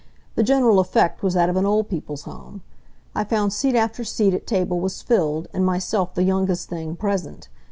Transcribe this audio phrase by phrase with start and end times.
[0.33, 2.63] The general effect was that of an Old People's Home.
[3.13, 7.49] I found seat after seat at table was filled, and myself the youngest thing present.